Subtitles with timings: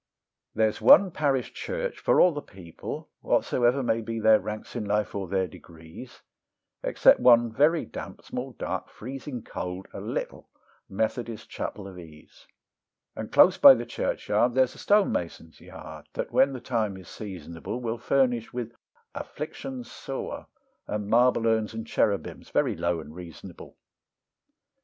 [0.55, 5.13] There's one parish church for all the people, whatsoever may be their ranks in life
[5.13, 6.23] or their degrees,
[6.81, 10.49] Except one very damp, small, dark, freezing cold, a little
[10.89, 12.47] Methodist Chapel of Ease;
[13.15, 17.07] And close by the churchyard, there's a stone mason's yard, that when the time is
[17.07, 18.73] seasonable Will furnish with
[19.13, 20.47] afflictions sore
[20.87, 23.77] and marble urns and cherubims, very low and reasonable.